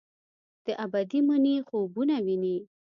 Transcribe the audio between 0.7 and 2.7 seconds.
ابدي مني خوبونه ویني